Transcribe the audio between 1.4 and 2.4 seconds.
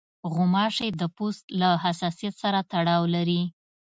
له حساسیت